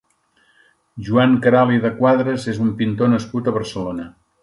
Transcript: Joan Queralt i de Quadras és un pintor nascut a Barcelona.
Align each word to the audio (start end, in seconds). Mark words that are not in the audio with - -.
Joan 1.09 1.35
Queralt 1.45 1.75
i 1.77 1.79
de 1.85 1.93
Quadras 2.01 2.49
és 2.57 2.65
un 2.67 2.75
pintor 2.83 3.15
nascut 3.17 3.53
a 3.55 3.59
Barcelona. 3.63 4.13